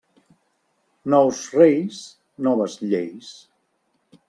[1.13, 2.01] Nous reis,
[2.39, 3.29] noves lleis.